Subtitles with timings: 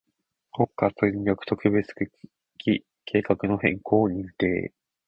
[0.51, 2.11] 国家戦略特別区
[2.65, 4.73] 域計画の変更を認定